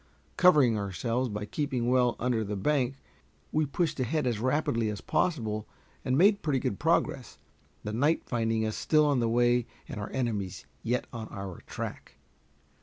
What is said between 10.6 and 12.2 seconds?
yet on our track.